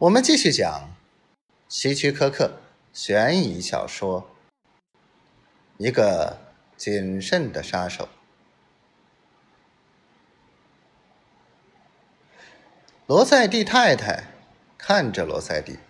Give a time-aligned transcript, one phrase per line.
[0.00, 0.94] 我们继续讲
[1.68, 2.60] 希区柯克
[2.92, 4.22] 悬疑小说
[5.76, 6.38] 《一个
[6.76, 8.04] 谨慎的杀手》。
[13.08, 14.22] 罗塞蒂太太
[14.78, 15.80] 看着罗塞蒂，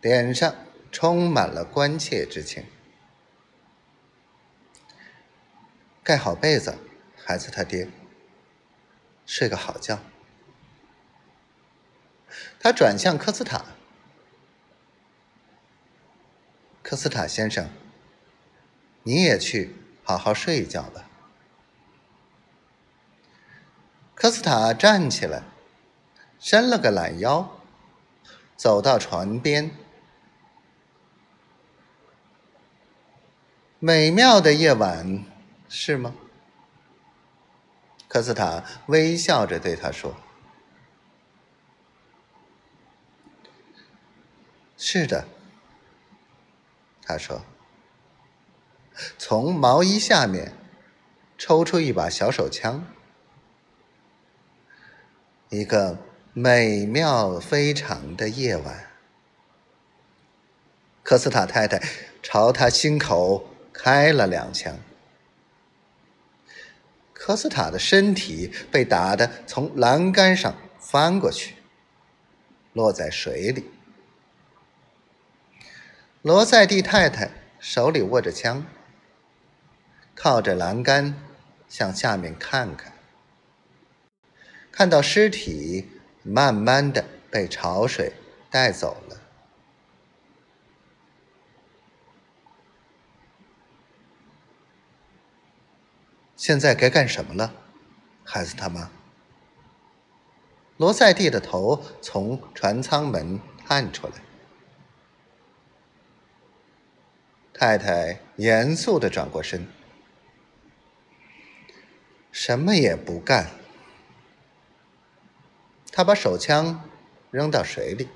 [0.00, 0.52] 脸上
[0.90, 2.66] 充满了关切之情。
[6.02, 6.76] 盖好被子，
[7.24, 7.88] 孩子他爹，
[9.24, 10.00] 睡个好觉。
[12.60, 13.64] 他转向科斯塔，
[16.82, 17.68] 科斯塔先生，
[19.02, 21.08] 你也去好好睡一觉吧。
[24.14, 25.42] 科斯塔站起来，
[26.38, 27.60] 伸了个懒腰，
[28.56, 29.70] 走到船边。
[33.80, 35.24] 美妙的夜晚，
[35.68, 36.14] 是吗？
[38.06, 40.14] 科斯塔微笑着对他说。
[44.94, 45.26] 是的，
[47.02, 47.40] 他说，
[49.16, 50.52] 从毛衣下面
[51.38, 52.84] 抽出一把小手枪。
[55.48, 55.96] 一个
[56.34, 58.90] 美妙非常的夜晚，
[61.02, 61.82] 科斯塔太太
[62.22, 64.78] 朝他心口开了两枪，
[67.14, 71.54] 科斯塔的身体被打得从栏杆上翻过去，
[72.74, 73.70] 落在水里。
[76.22, 78.64] 罗塞蒂太太手里握着枪，
[80.14, 81.20] 靠着栏杆
[81.68, 82.92] 向下面看看，
[84.70, 85.90] 看到尸体
[86.22, 88.12] 慢慢的被潮水
[88.48, 89.20] 带走了。
[96.36, 97.52] 现在该干什么了，
[98.22, 98.92] 孩子他妈？
[100.76, 104.12] 罗塞蒂的头从船舱门探出来。
[107.62, 109.68] 太太严肃的转过身，
[112.32, 113.50] 什么也不干。
[115.92, 116.90] 他把手枪
[117.30, 118.08] 扔到水里，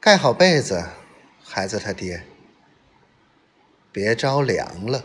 [0.00, 0.84] 盖好被子，
[1.44, 2.24] 孩子他爹，
[3.92, 5.04] 别着凉了。